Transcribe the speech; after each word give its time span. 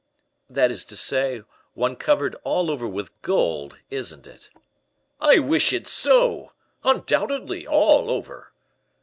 "That 0.49 0.71
is 0.71 0.83
to 0.85 0.97
say, 0.97 1.43
one 1.75 1.95
covered 1.95 2.33
all 2.43 2.71
over 2.71 2.87
with 2.87 3.21
gold, 3.21 3.77
isn't 3.91 4.25
it?" 4.25 4.49
"I 5.19 5.37
wish 5.37 5.71
it 5.73 5.87
so! 5.87 6.53
undoubtedly, 6.83 7.67
all 7.67 8.09
over." 8.09 8.51